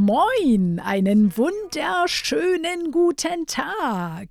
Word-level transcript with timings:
Moin, 0.00 0.78
einen 0.78 1.36
wunderschönen 1.36 2.92
guten 2.92 3.46
Tag. 3.46 4.28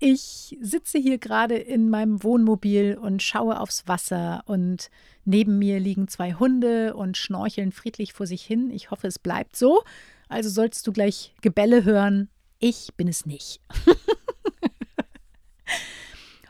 Ich 0.00 0.58
sitze 0.60 0.98
hier 0.98 1.18
gerade 1.18 1.54
in 1.54 1.88
meinem 1.88 2.24
Wohnmobil 2.24 2.98
und 3.00 3.22
schaue 3.22 3.60
aufs 3.60 3.86
Wasser 3.86 4.42
und 4.46 4.90
neben 5.24 5.60
mir 5.60 5.78
liegen 5.78 6.08
zwei 6.08 6.32
Hunde 6.32 6.94
und 6.94 7.16
schnorcheln 7.16 7.70
friedlich 7.70 8.12
vor 8.12 8.26
sich 8.26 8.42
hin. 8.42 8.72
Ich 8.72 8.90
hoffe, 8.90 9.06
es 9.06 9.20
bleibt 9.20 9.54
so. 9.54 9.84
Also 10.28 10.50
sollst 10.50 10.84
du 10.88 10.92
gleich 10.92 11.32
Gebelle 11.42 11.84
hören. 11.84 12.28
Ich 12.58 12.88
bin 12.96 13.06
es 13.06 13.24
nicht. 13.24 13.60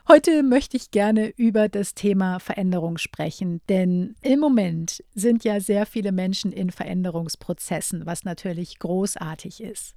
Heute 0.07 0.43
möchte 0.43 0.77
ich 0.77 0.91
gerne 0.91 1.29
über 1.35 1.67
das 1.67 1.95
Thema 1.95 2.39
Veränderung 2.39 2.99
sprechen, 2.99 3.61
denn 3.69 4.15
im 4.21 4.39
Moment 4.39 5.03
sind 5.15 5.43
ja 5.43 5.59
sehr 5.59 5.87
viele 5.87 6.11
Menschen 6.11 6.51
in 6.51 6.69
Veränderungsprozessen, 6.69 8.05
was 8.05 8.23
natürlich 8.23 8.77
großartig 8.77 9.63
ist. 9.63 9.95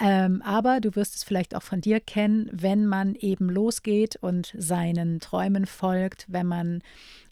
Ähm, 0.00 0.42
aber 0.42 0.78
du 0.78 0.94
wirst 0.94 1.16
es 1.16 1.24
vielleicht 1.24 1.56
auch 1.56 1.62
von 1.62 1.80
dir 1.80 1.98
kennen, 1.98 2.48
wenn 2.52 2.86
man 2.86 3.16
eben 3.16 3.50
losgeht 3.50 4.14
und 4.14 4.54
seinen 4.56 5.18
Träumen 5.18 5.66
folgt, 5.66 6.26
wenn 6.28 6.46
man 6.46 6.80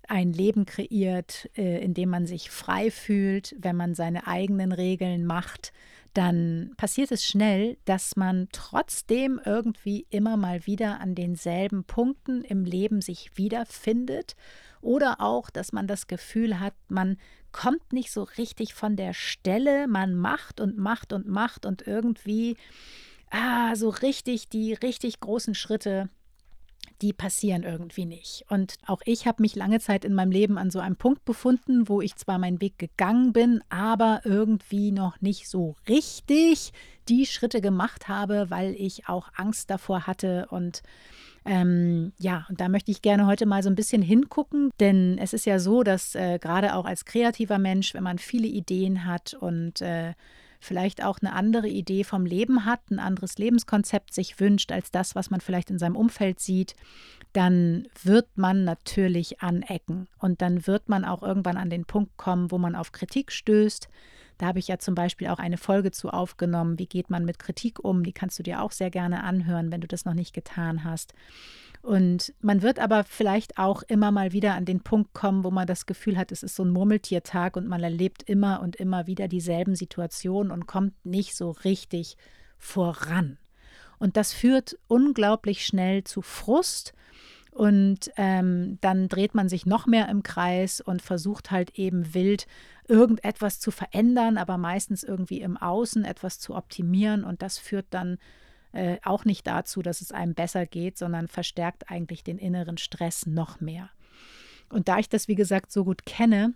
ein 0.08 0.32
Leben 0.32 0.66
kreiert, 0.66 1.48
äh, 1.56 1.80
in 1.80 1.94
dem 1.94 2.08
man 2.08 2.26
sich 2.26 2.50
frei 2.50 2.90
fühlt, 2.90 3.54
wenn 3.56 3.76
man 3.76 3.94
seine 3.94 4.26
eigenen 4.26 4.72
Regeln 4.72 5.24
macht, 5.24 5.72
dann 6.14 6.72
passiert 6.76 7.12
es 7.12 7.24
schnell, 7.24 7.78
dass 7.84 8.16
man 8.16 8.48
trotzdem 8.52 9.40
irgendwie 9.44 10.06
immer 10.10 10.36
mal 10.36 10.66
wieder 10.66 11.00
an 11.00 11.14
denselben 11.14 11.84
Punkten 11.84 12.42
im 12.42 12.64
Leben 12.64 13.00
sich 13.00 13.36
wiederfindet 13.36 14.34
oder 14.80 15.20
auch, 15.20 15.50
dass 15.50 15.72
man 15.72 15.86
das 15.86 16.06
Gefühl 16.06 16.58
hat, 16.58 16.74
man 16.88 17.16
kommt 17.52 17.92
nicht 17.92 18.12
so 18.12 18.22
richtig 18.22 18.74
von 18.74 18.96
der 18.96 19.12
Stelle, 19.12 19.88
man 19.88 20.14
macht 20.14 20.60
und 20.60 20.78
macht 20.78 21.12
und 21.12 21.28
macht 21.28 21.66
und 21.66 21.86
irgendwie 21.86 22.56
ah, 23.30 23.74
so 23.76 23.88
richtig 23.88 24.48
die 24.48 24.72
richtig 24.74 25.20
großen 25.20 25.54
Schritte 25.54 26.08
die 27.02 27.12
passieren 27.12 27.62
irgendwie 27.62 28.06
nicht. 28.06 28.44
Und 28.48 28.74
auch 28.86 29.00
ich 29.04 29.26
habe 29.26 29.42
mich 29.42 29.56
lange 29.56 29.80
Zeit 29.80 30.04
in 30.04 30.14
meinem 30.14 30.30
Leben 30.30 30.58
an 30.58 30.70
so 30.70 30.78
einem 30.78 30.96
Punkt 30.96 31.24
befunden, 31.24 31.88
wo 31.88 32.00
ich 32.00 32.16
zwar 32.16 32.38
meinen 32.38 32.60
Weg 32.60 32.78
gegangen 32.78 33.32
bin, 33.32 33.62
aber 33.68 34.20
irgendwie 34.24 34.92
noch 34.92 35.20
nicht 35.20 35.48
so 35.48 35.76
richtig 35.88 36.72
die 37.08 37.26
Schritte 37.26 37.60
gemacht 37.60 38.08
habe, 38.08 38.46
weil 38.50 38.74
ich 38.74 39.08
auch 39.08 39.28
Angst 39.34 39.70
davor 39.70 40.06
hatte 40.06 40.46
und 40.50 40.82
ähm, 41.46 42.12
ja, 42.18 42.44
und 42.50 42.60
da 42.60 42.68
möchte 42.68 42.90
ich 42.90 43.00
gerne 43.00 43.26
heute 43.26 43.46
mal 43.46 43.62
so 43.62 43.70
ein 43.70 43.74
bisschen 43.74 44.02
hingucken, 44.02 44.70
denn 44.78 45.16
es 45.18 45.32
ist 45.32 45.46
ja 45.46 45.58
so, 45.58 45.82
dass 45.82 46.14
äh, 46.14 46.38
gerade 46.38 46.74
auch 46.74 46.84
als 46.84 47.06
kreativer 47.06 47.58
Mensch, 47.58 47.94
wenn 47.94 48.02
man 48.02 48.18
viele 48.18 48.46
Ideen 48.46 49.06
hat 49.06 49.34
und 49.34 49.80
äh, 49.80 50.12
vielleicht 50.60 51.02
auch 51.02 51.18
eine 51.20 51.32
andere 51.32 51.68
Idee 51.68 52.04
vom 52.04 52.26
Leben 52.26 52.64
hat, 52.64 52.90
ein 52.90 52.98
anderes 52.98 53.38
Lebenskonzept 53.38 54.14
sich 54.14 54.38
wünscht 54.38 54.70
als 54.72 54.90
das, 54.90 55.14
was 55.14 55.30
man 55.30 55.40
vielleicht 55.40 55.70
in 55.70 55.78
seinem 55.78 55.96
Umfeld 55.96 56.38
sieht, 56.38 56.76
dann 57.32 57.88
wird 58.02 58.28
man 58.36 58.64
natürlich 58.64 59.40
anecken 59.40 60.08
und 60.18 60.42
dann 60.42 60.66
wird 60.66 60.88
man 60.88 61.04
auch 61.04 61.22
irgendwann 61.22 61.56
an 61.56 61.70
den 61.70 61.84
Punkt 61.84 62.16
kommen, 62.16 62.50
wo 62.50 62.58
man 62.58 62.74
auf 62.74 62.92
Kritik 62.92 63.32
stößt. 63.32 63.88
Da 64.40 64.46
habe 64.46 64.58
ich 64.58 64.68
ja 64.68 64.78
zum 64.78 64.94
Beispiel 64.94 65.28
auch 65.28 65.38
eine 65.38 65.58
Folge 65.58 65.90
zu 65.90 66.08
aufgenommen. 66.08 66.78
Wie 66.78 66.86
geht 66.86 67.10
man 67.10 67.26
mit 67.26 67.38
Kritik 67.38 67.84
um? 67.84 68.04
Die 68.04 68.14
kannst 68.14 68.38
du 68.38 68.42
dir 68.42 68.62
auch 68.62 68.72
sehr 68.72 68.90
gerne 68.90 69.22
anhören, 69.22 69.70
wenn 69.70 69.82
du 69.82 69.86
das 69.86 70.06
noch 70.06 70.14
nicht 70.14 70.32
getan 70.32 70.82
hast. 70.82 71.12
Und 71.82 72.32
man 72.40 72.62
wird 72.62 72.78
aber 72.78 73.04
vielleicht 73.04 73.58
auch 73.58 73.82
immer 73.82 74.10
mal 74.10 74.32
wieder 74.32 74.54
an 74.54 74.64
den 74.64 74.80
Punkt 74.80 75.12
kommen, 75.12 75.44
wo 75.44 75.50
man 75.50 75.66
das 75.66 75.84
Gefühl 75.84 76.16
hat, 76.16 76.32
es 76.32 76.42
ist 76.42 76.56
so 76.56 76.64
ein 76.64 76.70
Murmeltiertag 76.70 77.54
und 77.56 77.66
man 77.66 77.82
erlebt 77.82 78.22
immer 78.22 78.62
und 78.62 78.76
immer 78.76 79.06
wieder 79.06 79.28
dieselben 79.28 79.76
Situationen 79.76 80.52
und 80.52 80.66
kommt 80.66 80.94
nicht 81.04 81.36
so 81.36 81.50
richtig 81.50 82.16
voran. 82.56 83.36
Und 83.98 84.16
das 84.16 84.32
führt 84.32 84.78
unglaublich 84.88 85.66
schnell 85.66 86.02
zu 86.04 86.22
Frust. 86.22 86.94
Und 87.50 88.12
ähm, 88.16 88.78
dann 88.80 89.08
dreht 89.08 89.34
man 89.34 89.48
sich 89.48 89.66
noch 89.66 89.86
mehr 89.86 90.08
im 90.08 90.22
Kreis 90.22 90.80
und 90.80 91.02
versucht 91.02 91.50
halt 91.50 91.76
eben 91.78 92.14
wild 92.14 92.46
irgendetwas 92.86 93.58
zu 93.60 93.70
verändern, 93.70 94.38
aber 94.38 94.56
meistens 94.56 95.02
irgendwie 95.02 95.40
im 95.40 95.56
Außen 95.56 96.04
etwas 96.04 96.38
zu 96.38 96.54
optimieren. 96.54 97.24
Und 97.24 97.42
das 97.42 97.58
führt 97.58 97.86
dann 97.90 98.18
äh, 98.72 98.98
auch 99.02 99.24
nicht 99.24 99.46
dazu, 99.46 99.82
dass 99.82 100.00
es 100.00 100.12
einem 100.12 100.34
besser 100.34 100.64
geht, 100.64 100.96
sondern 100.96 101.26
verstärkt 101.28 101.90
eigentlich 101.90 102.22
den 102.22 102.38
inneren 102.38 102.78
Stress 102.78 103.26
noch 103.26 103.60
mehr. 103.60 103.90
Und 104.68 104.88
da 104.88 104.98
ich 104.98 105.08
das, 105.08 105.26
wie 105.26 105.34
gesagt, 105.34 105.72
so 105.72 105.84
gut 105.84 106.06
kenne, 106.06 106.54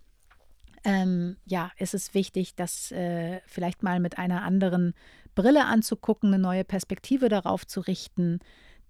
ähm, 0.85 1.37
ja, 1.45 1.73
ist 1.79 1.95
es 1.95 2.15
wichtig, 2.15 2.55
das 2.55 2.93
äh, 2.93 3.41
vielleicht 3.47 3.83
mal 3.83 3.99
mit 4.01 4.19
einer 4.19 4.43
anderen 4.43 4.95
Brille 5.35 5.65
anzugucken, 5.65 6.33
eine 6.33 6.41
neue 6.41 6.65
Perspektive 6.65 7.29
darauf 7.29 7.67
zu 7.67 7.81
richten. 7.81 8.39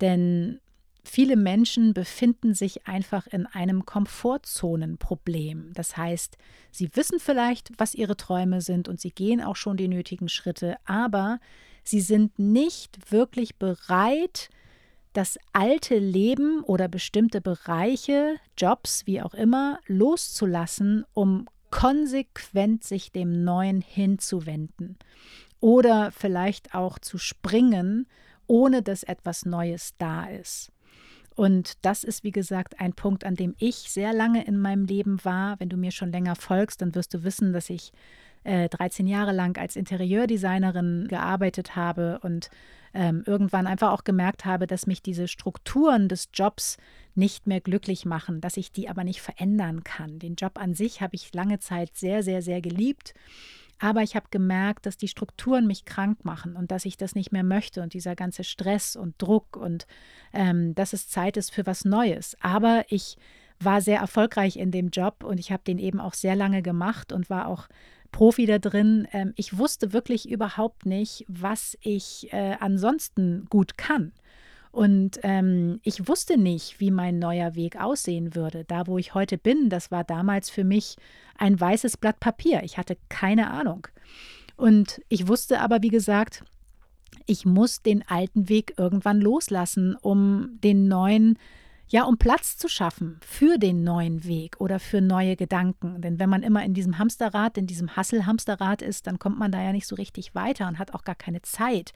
Denn 0.00 0.60
viele 1.04 1.36
Menschen 1.36 1.94
befinden 1.94 2.54
sich 2.54 2.86
einfach 2.86 3.26
in 3.26 3.46
einem 3.46 3.84
Komfortzonenproblem. 3.84 5.72
Das 5.74 5.96
heißt, 5.96 6.36
sie 6.70 6.90
wissen 6.94 7.20
vielleicht, 7.20 7.70
was 7.78 7.94
ihre 7.94 8.16
Träume 8.16 8.60
sind 8.60 8.88
und 8.88 9.00
sie 9.00 9.10
gehen 9.10 9.42
auch 9.42 9.56
schon 9.56 9.76
die 9.76 9.88
nötigen 9.88 10.28
Schritte, 10.28 10.76
aber 10.84 11.38
Sie 11.84 12.00
sind 12.00 12.38
nicht 12.38 13.12
wirklich 13.12 13.56
bereit, 13.56 14.48
das 15.12 15.38
alte 15.52 15.98
Leben 15.98 16.64
oder 16.64 16.88
bestimmte 16.88 17.40
Bereiche, 17.40 18.36
Jobs, 18.56 19.06
wie 19.06 19.20
auch 19.20 19.34
immer, 19.34 19.78
loszulassen, 19.86 21.04
um 21.12 21.46
konsequent 21.70 22.82
sich 22.84 23.12
dem 23.12 23.44
Neuen 23.44 23.80
hinzuwenden. 23.82 24.96
Oder 25.60 26.10
vielleicht 26.10 26.74
auch 26.74 26.98
zu 26.98 27.18
springen, 27.18 28.08
ohne 28.46 28.82
dass 28.82 29.02
etwas 29.02 29.44
Neues 29.44 29.94
da 29.98 30.26
ist. 30.26 30.72
Und 31.34 31.74
das 31.82 32.04
ist, 32.04 32.22
wie 32.22 32.30
gesagt, 32.30 32.80
ein 32.80 32.92
Punkt, 32.92 33.24
an 33.24 33.34
dem 33.34 33.54
ich 33.58 33.76
sehr 33.76 34.12
lange 34.12 34.44
in 34.44 34.58
meinem 34.58 34.84
Leben 34.84 35.24
war. 35.24 35.58
Wenn 35.58 35.68
du 35.68 35.76
mir 35.76 35.90
schon 35.90 36.12
länger 36.12 36.36
folgst, 36.36 36.80
dann 36.80 36.94
wirst 36.94 37.12
du 37.12 37.24
wissen, 37.24 37.52
dass 37.52 37.70
ich 37.70 37.92
13 38.44 39.06
äh, 39.06 39.10
Jahre 39.10 39.32
lang 39.32 39.58
als 39.58 39.74
Interieurdesignerin 39.74 41.06
gearbeitet 41.08 41.76
habe 41.76 42.18
und 42.22 42.50
ähm, 42.92 43.24
irgendwann 43.26 43.66
einfach 43.66 43.90
auch 43.90 44.04
gemerkt 44.04 44.44
habe, 44.44 44.66
dass 44.66 44.86
mich 44.86 45.02
diese 45.02 45.28
Strukturen 45.28 46.08
des 46.08 46.28
Jobs 46.32 46.76
nicht 47.14 47.46
mehr 47.46 47.60
glücklich 47.60 48.04
machen, 48.04 48.40
dass 48.40 48.56
ich 48.56 48.70
die 48.70 48.88
aber 48.88 49.02
nicht 49.02 49.20
verändern 49.20 49.82
kann. 49.82 50.18
Den 50.18 50.34
Job 50.34 50.58
an 50.58 50.74
sich 50.74 51.00
habe 51.00 51.16
ich 51.16 51.34
lange 51.34 51.58
Zeit 51.58 51.96
sehr, 51.96 52.22
sehr, 52.22 52.42
sehr 52.42 52.60
geliebt. 52.60 53.14
Aber 53.78 54.02
ich 54.02 54.16
habe 54.16 54.26
gemerkt, 54.30 54.86
dass 54.86 54.96
die 54.96 55.08
Strukturen 55.08 55.66
mich 55.66 55.84
krank 55.84 56.24
machen 56.24 56.56
und 56.56 56.70
dass 56.70 56.84
ich 56.84 56.96
das 56.96 57.14
nicht 57.14 57.32
mehr 57.32 57.42
möchte 57.42 57.82
und 57.82 57.94
dieser 57.94 58.14
ganze 58.14 58.44
Stress 58.44 58.96
und 58.96 59.14
Druck 59.18 59.56
und 59.56 59.86
ähm, 60.32 60.74
dass 60.74 60.92
es 60.92 61.08
Zeit 61.08 61.36
ist 61.36 61.52
für 61.52 61.66
was 61.66 61.84
Neues. 61.84 62.36
Aber 62.40 62.84
ich 62.88 63.16
war 63.60 63.80
sehr 63.80 64.00
erfolgreich 64.00 64.56
in 64.56 64.70
dem 64.70 64.90
Job 64.90 65.24
und 65.24 65.38
ich 65.38 65.52
habe 65.52 65.62
den 65.66 65.78
eben 65.78 66.00
auch 66.00 66.14
sehr 66.14 66.36
lange 66.36 66.62
gemacht 66.62 67.12
und 67.12 67.30
war 67.30 67.48
auch 67.48 67.68
Profi 68.10 68.46
da 68.46 68.58
drin. 68.58 69.08
Ähm, 69.12 69.32
ich 69.36 69.58
wusste 69.58 69.92
wirklich 69.92 70.28
überhaupt 70.28 70.86
nicht, 70.86 71.24
was 71.28 71.76
ich 71.80 72.32
äh, 72.32 72.56
ansonsten 72.60 73.46
gut 73.50 73.76
kann. 73.76 74.12
Und 74.74 75.20
ähm, 75.22 75.78
ich 75.84 76.08
wusste 76.08 76.36
nicht, 76.36 76.80
wie 76.80 76.90
mein 76.90 77.20
neuer 77.20 77.54
Weg 77.54 77.80
aussehen 77.80 78.34
würde. 78.34 78.64
Da, 78.64 78.88
wo 78.88 78.98
ich 78.98 79.14
heute 79.14 79.38
bin, 79.38 79.68
das 79.68 79.92
war 79.92 80.02
damals 80.02 80.50
für 80.50 80.64
mich 80.64 80.96
ein 81.38 81.60
weißes 81.60 81.96
Blatt 81.96 82.18
Papier. 82.18 82.64
Ich 82.64 82.76
hatte 82.76 82.96
keine 83.08 83.50
Ahnung. 83.52 83.86
Und 84.56 85.00
ich 85.08 85.28
wusste 85.28 85.60
aber, 85.60 85.82
wie 85.82 85.90
gesagt, 85.90 86.42
Ich 87.26 87.46
muss 87.46 87.82
den 87.82 88.06
alten 88.06 88.48
Weg 88.48 88.74
irgendwann 88.76 89.20
loslassen, 89.20 89.96
um 89.96 90.58
den 90.62 90.88
neuen 90.88 91.38
ja, 91.88 92.04
um 92.04 92.16
Platz 92.16 92.56
zu 92.56 92.66
schaffen 92.66 93.20
für 93.20 93.58
den 93.58 93.84
neuen 93.84 94.24
Weg 94.24 94.58
oder 94.58 94.80
für 94.80 95.00
neue 95.02 95.36
Gedanken. 95.36 96.00
Denn 96.00 96.18
wenn 96.18 96.30
man 96.30 96.42
immer 96.42 96.64
in 96.64 96.72
diesem 96.72 96.98
Hamsterrad, 96.98 97.58
in 97.58 97.66
diesem 97.66 97.94
Hassel-Hamsterrad 97.94 98.80
ist, 98.82 99.06
dann 99.06 99.18
kommt 99.18 99.38
man 99.38 99.52
da 99.52 99.62
ja 99.62 99.70
nicht 99.70 99.86
so 99.86 99.94
richtig 99.94 100.34
weiter 100.34 100.66
und 100.66 100.78
hat 100.78 100.94
auch 100.94 101.04
gar 101.04 101.14
keine 101.14 101.42
Zeit, 101.42 101.92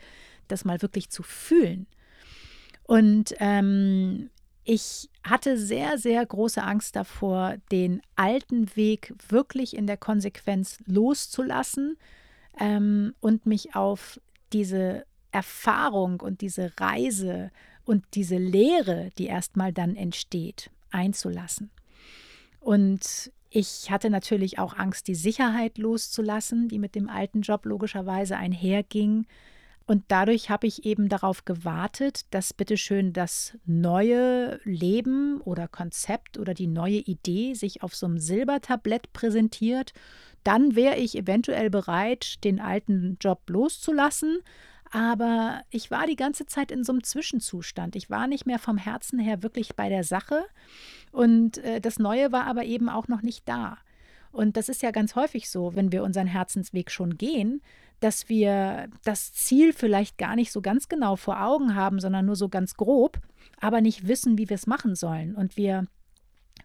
das 0.46 0.64
mal 0.66 0.82
wirklich 0.82 1.08
zu 1.10 1.22
fühlen. 1.22 1.86
Und 2.88 3.34
ähm, 3.38 4.30
ich 4.64 5.10
hatte 5.22 5.58
sehr, 5.58 5.98
sehr 5.98 6.24
große 6.24 6.62
Angst 6.62 6.96
davor, 6.96 7.56
den 7.70 8.00
alten 8.16 8.74
Weg 8.76 9.12
wirklich 9.28 9.76
in 9.76 9.86
der 9.86 9.98
Konsequenz 9.98 10.78
loszulassen 10.86 11.98
ähm, 12.58 13.14
und 13.20 13.44
mich 13.44 13.74
auf 13.74 14.18
diese 14.54 15.04
Erfahrung 15.32 16.20
und 16.22 16.40
diese 16.40 16.72
Reise 16.80 17.50
und 17.84 18.06
diese 18.14 18.38
Lehre, 18.38 19.10
die 19.18 19.26
erstmal 19.26 19.70
dann 19.74 19.94
entsteht, 19.94 20.70
einzulassen. 20.90 21.68
Und 22.58 23.30
ich 23.50 23.90
hatte 23.90 24.08
natürlich 24.08 24.58
auch 24.58 24.78
Angst, 24.78 25.08
die 25.08 25.14
Sicherheit 25.14 25.76
loszulassen, 25.76 26.68
die 26.68 26.78
mit 26.78 26.94
dem 26.94 27.10
alten 27.10 27.42
Job 27.42 27.66
logischerweise 27.66 28.38
einherging. 28.38 29.26
Und 29.88 30.04
dadurch 30.08 30.50
habe 30.50 30.66
ich 30.66 30.84
eben 30.84 31.08
darauf 31.08 31.46
gewartet, 31.46 32.26
dass 32.30 32.52
bitteschön 32.52 33.14
das 33.14 33.56
neue 33.64 34.60
Leben 34.64 35.40
oder 35.40 35.66
Konzept 35.66 36.38
oder 36.38 36.52
die 36.52 36.66
neue 36.66 36.98
Idee 36.98 37.54
sich 37.54 37.82
auf 37.82 37.96
so 37.96 38.04
einem 38.04 38.18
Silbertablett 38.18 39.14
präsentiert. 39.14 39.94
Dann 40.44 40.76
wäre 40.76 40.96
ich 40.96 41.16
eventuell 41.16 41.70
bereit, 41.70 42.44
den 42.44 42.60
alten 42.60 43.16
Job 43.18 43.48
loszulassen. 43.48 44.40
Aber 44.90 45.62
ich 45.70 45.90
war 45.90 46.06
die 46.06 46.16
ganze 46.16 46.44
Zeit 46.44 46.70
in 46.70 46.84
so 46.84 46.92
einem 46.92 47.02
Zwischenzustand. 47.02 47.96
Ich 47.96 48.10
war 48.10 48.26
nicht 48.26 48.44
mehr 48.44 48.58
vom 48.58 48.76
Herzen 48.76 49.18
her 49.18 49.42
wirklich 49.42 49.74
bei 49.74 49.88
der 49.88 50.04
Sache. 50.04 50.44
Und 51.12 51.56
äh, 51.64 51.80
das 51.80 51.98
Neue 51.98 52.30
war 52.30 52.44
aber 52.44 52.64
eben 52.66 52.90
auch 52.90 53.08
noch 53.08 53.22
nicht 53.22 53.48
da. 53.48 53.78
Und 54.32 54.58
das 54.58 54.68
ist 54.68 54.82
ja 54.82 54.90
ganz 54.90 55.14
häufig 55.14 55.48
so, 55.48 55.74
wenn 55.74 55.92
wir 55.92 56.02
unseren 56.02 56.26
Herzensweg 56.26 56.90
schon 56.90 57.16
gehen, 57.16 57.62
dass 58.00 58.28
wir 58.28 58.88
das 59.04 59.32
Ziel 59.32 59.72
vielleicht 59.72 60.18
gar 60.18 60.36
nicht 60.36 60.52
so 60.52 60.60
ganz 60.60 60.88
genau 60.88 61.16
vor 61.16 61.42
Augen 61.42 61.74
haben, 61.74 62.00
sondern 62.00 62.26
nur 62.26 62.36
so 62.36 62.48
ganz 62.48 62.74
grob, 62.74 63.18
aber 63.60 63.80
nicht 63.80 64.06
wissen, 64.06 64.38
wie 64.38 64.48
wir 64.48 64.54
es 64.54 64.66
machen 64.66 64.94
sollen. 64.94 65.34
Und 65.34 65.56
wir 65.56 65.86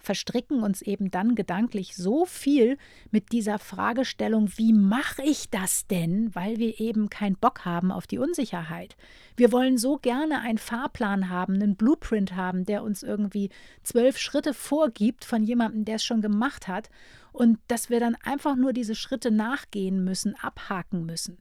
verstricken 0.01 0.63
uns 0.63 0.81
eben 0.81 1.12
dann 1.12 1.36
gedanklich 1.36 1.95
so 1.95 2.25
viel 2.25 2.78
mit 3.12 3.31
dieser 3.31 3.60
Fragestellung, 3.60 4.50
wie 4.57 4.74
mache 4.74 5.24
ich 5.24 5.50
das 5.50 5.88
denn, 5.88 6.34
weil 6.36 6.57
wir 6.57 6.80
eben 6.80 7.10
keinen 7.10 7.36
Bock 7.36 7.66
haben 7.66 7.92
auf 7.92 8.07
die 8.07 8.18
Unsicherheit. 8.18 8.95
Wir 9.36 9.51
wollen 9.51 9.78
so 9.78 9.98
gerne 9.98 10.42
einen 10.42 10.57
Fahrplan 10.57 11.30
haben, 11.30 11.56
einen 11.56 11.75
Blueprint 11.75 12.36
haben, 12.36 12.66
der 12.66 12.84
uns 12.84 13.04
irgendwie 13.04 13.50
zwölf 13.84 14.18
Schritte 14.18 14.54
vorgibt 14.54 15.25
von 15.25 15.44
jemandem, 15.44 15.86
der 15.86 15.96
es 15.96 16.04
schon 16.04 16.22
gemacht 16.22 16.68
hat 16.68 16.89
und 17.31 17.60
dass 17.68 17.89
wir 17.89 18.00
dann 18.00 18.16
einfach 18.24 18.56
nur 18.56 18.74
diese 18.74 18.96
Schritte 18.96 19.31
nachgehen 19.31 20.04
müssen, 20.04 20.36
abhaken 20.36 21.06
müssen. 21.06 21.38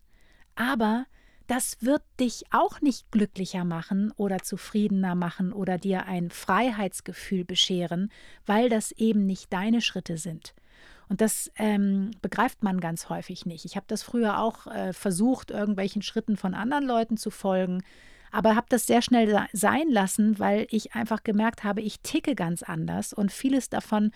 Aber 0.55 1.06
das 1.52 1.76
wird 1.82 2.00
dich 2.19 2.44
auch 2.50 2.81
nicht 2.81 3.10
glücklicher 3.10 3.66
machen 3.66 4.10
oder 4.16 4.38
zufriedener 4.38 5.14
machen 5.14 5.52
oder 5.52 5.76
dir 5.76 6.06
ein 6.06 6.31
Freiheitsgefühl 6.31 7.44
bescheren, 7.44 8.10
weil 8.46 8.70
das 8.70 8.90
eben 8.93 9.26
nicht 9.26 9.52
deine 9.52 9.82
Schritte 9.82 10.16
sind. 10.16 10.54
Und 11.10 11.20
das 11.20 11.50
ähm, 11.56 12.12
begreift 12.22 12.62
man 12.62 12.81
ganz 12.81 13.10
häufig 13.10 13.44
nicht. 13.44 13.66
Ich 13.66 13.76
habe 13.76 13.84
das 13.87 14.02
früher 14.02 14.38
auch 14.38 14.66
äh, 14.66 14.94
versucht, 14.94 15.50
irgendwelchen 15.50 16.00
Schritten 16.00 16.38
von 16.38 16.54
anderen 16.54 16.87
Leuten 16.87 17.19
zu 17.19 17.28
folgen, 17.28 17.84
aber 18.31 18.56
habe 18.56 18.69
das 18.70 18.87
sehr 18.87 19.02
schnell 19.02 19.46
sein 19.52 19.90
lassen, 19.90 20.38
weil 20.38 20.66
ich 20.70 20.94
einfach 20.94 21.22
gemerkt 21.22 21.64
habe, 21.64 21.82
ich 21.82 22.00
ticke 22.00 22.34
ganz 22.34 22.62
anders 22.62 23.12
und 23.12 23.31
vieles 23.31 23.69
davon 23.69 24.12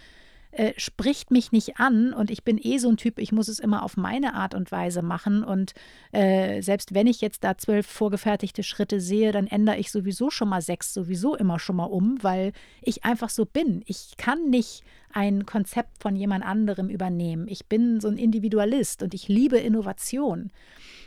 äh, 0.56 0.73
spricht 0.79 1.31
mich 1.31 1.53
nicht 1.53 1.79
an 1.79 2.12
und 2.12 2.31
ich 2.31 2.43
bin 2.43 2.58
eh 2.61 2.79
so 2.79 2.88
ein 2.88 2.97
Typ, 2.97 3.19
ich 3.19 3.31
muss 3.31 3.49
es 3.49 3.58
immer 3.58 3.82
auf 3.82 3.97
meine 3.97 4.35
Art 4.35 4.55
und 4.55 4.73
Weise 4.73 5.03
machen 5.03 5.44
und 5.44 5.75
äh, 6.12 6.62
selbst 6.62 6.94
wenn 6.94 7.06
ich 7.06 7.20
jetzt 7.20 7.44
da 7.44 7.58
zwölf 7.58 7.87
vorgefertigte 7.87 8.62
Schritte 8.62 9.00
sehe, 9.00 9.32
dann 9.32 9.47
ändere 9.47 9.76
ich 9.76 9.91
sowieso 9.91 10.31
schon 10.31 10.49
mal 10.49 10.62
sechs 10.62 10.94
sowieso 10.94 11.37
immer 11.37 11.58
schon 11.58 11.76
mal 11.76 11.85
um, 11.85 12.17
weil 12.23 12.53
ich 12.81 13.05
einfach 13.05 13.29
so 13.29 13.44
bin. 13.44 13.82
Ich 13.87 14.17
kann 14.17 14.49
nicht 14.49 14.82
ein 15.12 15.47
Konzept 15.47 16.03
von 16.03 16.17
jemand 16.17 16.44
anderem 16.44 16.88
übernehmen. 16.88 17.49
Ich 17.49 17.67
bin 17.67 18.00
so 18.00 18.08
ein 18.08 18.17
Individualist 18.17 19.03
und 19.03 19.14
ich 19.14 19.29
liebe 19.29 19.58
Innovation. 19.58 20.50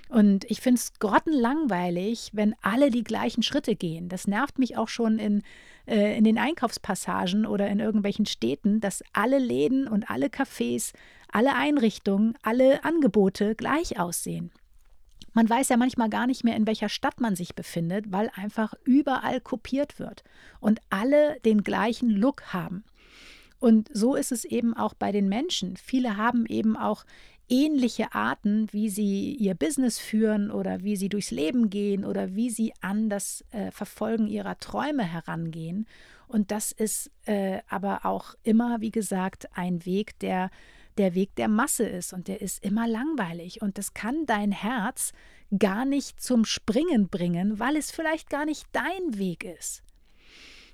Und 0.10 0.46
ich 0.50 0.60
finde 0.60 0.80
es 0.80 0.94
grottenlangweilig, 0.96 2.32
wenn 2.34 2.56
alle 2.62 2.90
die 2.90 3.04
gleichen 3.04 3.44
Schritte 3.44 3.76
gehen. 3.76 4.10
Das 4.10 4.28
nervt 4.28 4.58
mich 4.58 4.76
auch 4.76 4.88
schon 4.88 5.20
in, 5.20 5.44
äh, 5.88 6.18
in 6.18 6.24
den 6.24 6.40
Einkaufspassagen 6.40 7.46
oder 7.46 7.68
in 7.68 7.80
irgendwelchen 7.80 8.26
Städten, 8.26 8.82
dass 8.82 9.04
alle 9.14 9.38
Läden 9.38 9.88
und 9.88 10.10
alle 10.10 10.28
Cafés, 10.28 10.94
alle 11.32 11.56
Einrichtungen, 11.56 12.36
alle 12.42 12.84
Angebote 12.84 13.54
gleich 13.54 14.00
aussehen. 14.00 14.52
Man 15.34 15.48
weiß 15.48 15.70
ja 15.70 15.78
manchmal 15.78 16.10
gar 16.10 16.26
nicht 16.26 16.44
mehr, 16.44 16.56
in 16.56 16.66
welcher 16.66 16.90
Stadt 16.90 17.22
man 17.22 17.36
sich 17.36 17.54
befindet, 17.54 18.12
weil 18.12 18.32
einfach 18.34 18.74
überall 18.84 19.40
kopiert 19.40 20.00
wird 20.00 20.24
und 20.60 20.82
alle 20.90 21.40
den 21.42 21.64
gleichen 21.64 22.10
Look 22.10 22.52
haben. 22.52 22.84
Und 23.60 23.90
so 23.94 24.16
ist 24.16 24.32
es 24.32 24.44
eben 24.44 24.76
auch 24.76 24.96
bei 24.96 25.12
den 25.12 25.30
Menschen. 25.30 25.78
Viele 25.78 26.18
haben 26.18 26.46
eben 26.48 26.78
auch 26.78 27.06
ähnliche 27.50 28.14
Arten, 28.14 28.68
wie 28.72 28.90
sie 28.90 29.34
ihr 29.34 29.56
Business 29.56 30.00
führen 30.00 30.52
oder 30.52 30.84
wie 30.84 30.96
sie 30.96 31.10
durchs 31.10 31.32
Leben 31.32 31.70
gehen 31.70 32.06
oder 32.06 32.36
wie 32.36 32.50
sie 32.50 32.74
an 32.82 33.10
das 33.10 33.44
äh, 33.52 33.72
Verfolgen 33.72 34.28
ihrer 34.28 34.58
Träume 34.60 35.04
herangehen. 35.04 35.88
Und 36.28 36.52
das 36.52 36.72
ist 36.72 37.12
äh, 37.26 37.60
aber 37.68 38.06
auch 38.06 38.36
immer, 38.44 38.82
wie 38.82 38.92
gesagt, 38.92 39.50
ein 39.58 39.86
Weg, 39.86 40.18
der 40.20 40.52
der 41.00 41.16
Weg 41.16 41.34
der 41.36 41.48
Masse 41.48 41.88
ist 41.88 42.12
und 42.12 42.28
der 42.28 42.42
ist 42.42 42.64
immer 42.64 42.86
langweilig. 42.88 43.62
Und 43.62 43.78
das 43.78 43.94
kann 43.94 44.26
dein 44.26 44.52
Herz 44.52 45.14
gar 45.58 45.86
nicht 45.86 46.22
zum 46.22 46.44
Springen 46.44 47.08
bringen, 47.08 47.58
weil 47.58 47.78
es 47.78 47.90
vielleicht 47.90 48.30
gar 48.30 48.46
nicht 48.46 48.68
dein 48.74 49.18
Weg 49.18 49.46
ist. 49.46 49.82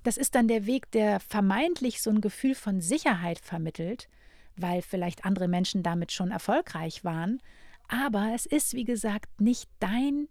Das 0.04 0.18
ist 0.18 0.36
dann 0.36 0.48
der 0.48 0.66
Weg, 0.66 0.90
der 0.92 1.20
vermeintlich 1.20 2.02
so 2.02 2.10
ein 2.10 2.22
Gefühl 2.22 2.56
von 2.56 2.82
Sicherheit 2.82 3.40
vermittelt, 3.40 4.10
weil 4.58 4.82
vielleicht 4.82 5.26
andere 5.26 5.48
Menschen 5.48 5.84
damit 5.84 6.12
schon 6.12 6.32
erfolgreich 6.32 7.04
waren. 7.04 7.42
Aber 7.88 8.32
es 8.34 8.46
ist, 8.46 8.74
wie 8.74 8.84
gesagt, 8.84 9.40
nicht 9.40 9.70
dein 9.80 10.28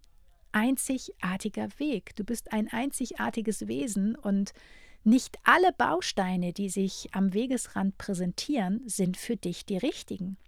einzigartiger 0.53 1.69
Weg. 1.79 2.15
Du 2.17 2.25
bist 2.25 2.53
ein 2.53 2.69
einzigartiges 2.69 3.67
Wesen 3.67 4.17
und 4.17 4.53
nicht 5.03 5.39
alle 5.45 5.73
Bausteine, 5.73 6.53
die 6.53 6.71
sich 6.71 7.09
am 7.13 7.35
Wegesrand 7.35 7.99
präsentieren, 7.99 8.81
sind 8.87 9.17
für 9.17 9.37
dich 9.37 9.67
die 9.67 9.77
richtigen. 9.77 10.39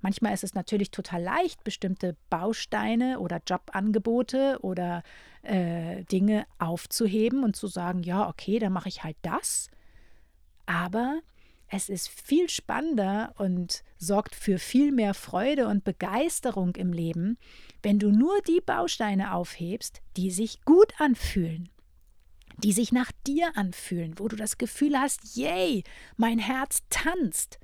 Manchmal 0.00 0.34
ist 0.34 0.44
es 0.44 0.54
natürlich 0.54 0.90
total 0.90 1.22
leicht, 1.22 1.64
bestimmte 1.64 2.14
Bausteine 2.28 3.20
oder 3.20 3.40
Jobangebote 3.46 4.58
oder 4.60 5.02
äh, 5.42 6.04
Dinge 6.04 6.46
aufzuheben 6.58 7.42
und 7.42 7.56
zu 7.56 7.68
sagen, 7.68 8.02
ja, 8.02 8.28
okay, 8.28 8.58
dann 8.58 8.72
mache 8.72 8.88
ich 8.88 9.02
halt 9.02 9.16
das. 9.22 9.68
Aber 10.66 11.20
es 11.74 11.88
ist 11.88 12.08
viel 12.08 12.48
spannender 12.48 13.34
und 13.36 13.82
sorgt 13.96 14.36
für 14.36 14.58
viel 14.60 14.92
mehr 14.92 15.12
Freude 15.12 15.66
und 15.66 15.82
Begeisterung 15.82 16.76
im 16.76 16.92
Leben, 16.92 17.36
wenn 17.82 17.98
du 17.98 18.12
nur 18.12 18.40
die 18.42 18.60
Bausteine 18.64 19.34
aufhebst, 19.34 20.00
die 20.16 20.30
sich 20.30 20.64
gut 20.64 20.92
anfühlen, 20.98 21.68
die 22.58 22.72
sich 22.72 22.92
nach 22.92 23.10
dir 23.26 23.56
anfühlen, 23.56 24.20
wo 24.20 24.28
du 24.28 24.36
das 24.36 24.56
Gefühl 24.56 24.96
hast, 24.96 25.36
yay, 25.36 25.82
mein 26.16 26.38
Herz 26.38 26.84
tanzt. 26.90 27.58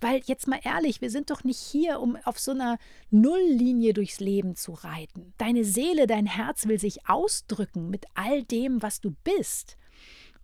Weil 0.00 0.20
jetzt 0.24 0.48
mal 0.48 0.58
ehrlich, 0.64 1.00
wir 1.00 1.10
sind 1.10 1.30
doch 1.30 1.44
nicht 1.44 1.60
hier, 1.60 2.00
um 2.00 2.16
auf 2.24 2.40
so 2.40 2.50
einer 2.50 2.76
Nulllinie 3.10 3.94
durchs 3.94 4.18
Leben 4.18 4.56
zu 4.56 4.72
reiten. 4.72 5.32
Deine 5.38 5.64
Seele, 5.64 6.08
dein 6.08 6.26
Herz 6.26 6.66
will 6.66 6.80
sich 6.80 7.08
ausdrücken 7.08 7.88
mit 7.88 8.04
all 8.14 8.42
dem, 8.42 8.82
was 8.82 9.00
du 9.00 9.14
bist. 9.22 9.76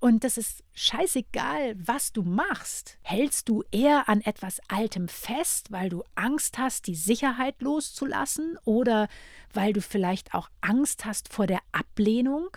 Und 0.00 0.23
das 0.23 0.38
ist 0.38 0.62
scheißegal, 0.75 1.75
was 1.76 2.12
du 2.12 2.23
machst. 2.23 2.99
Hältst 3.02 3.49
du 3.49 3.64
eher 3.73 4.09
an 4.09 4.21
etwas 4.21 4.61
Altem 4.69 5.09
fest, 5.09 5.73
weil 5.73 5.88
du 5.88 6.05
Angst 6.14 6.57
hast, 6.57 6.87
die 6.87 6.95
Sicherheit 6.95 7.61
loszulassen 7.61 8.59
oder 8.64 9.09
weil 9.52 9.73
du 9.73 9.81
vielleicht 9.81 10.35
auch 10.35 10.50
Angst 10.61 11.05
hast 11.05 11.33
vor 11.33 11.49
der 11.49 11.61
Ablehnung, 11.73 12.57